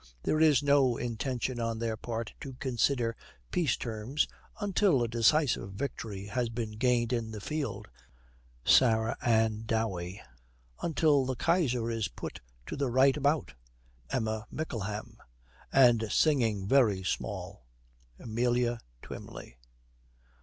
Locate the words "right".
12.89-13.15